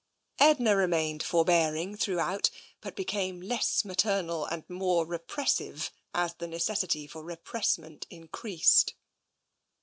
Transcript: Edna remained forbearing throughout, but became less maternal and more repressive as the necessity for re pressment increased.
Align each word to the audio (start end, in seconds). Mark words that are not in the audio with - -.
Edna 0.39 0.75
remained 0.75 1.21
forbearing 1.21 1.95
throughout, 1.95 2.49
but 2.79 2.95
became 2.95 3.39
less 3.39 3.85
maternal 3.85 4.45
and 4.47 4.67
more 4.67 5.05
repressive 5.05 5.91
as 6.11 6.33
the 6.33 6.47
necessity 6.47 7.05
for 7.05 7.23
re 7.23 7.35
pressment 7.35 8.05
increased. 8.09 8.95